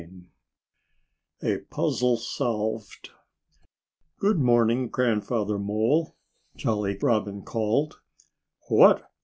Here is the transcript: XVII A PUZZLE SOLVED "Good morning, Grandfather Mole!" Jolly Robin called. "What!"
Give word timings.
XVII 0.01 0.23
A 1.43 1.57
PUZZLE 1.69 2.17
SOLVED 2.17 3.11
"Good 4.17 4.39
morning, 4.39 4.89
Grandfather 4.89 5.59
Mole!" 5.59 6.15
Jolly 6.55 6.97
Robin 6.97 7.43
called. 7.43 7.99
"What!" 8.67 9.11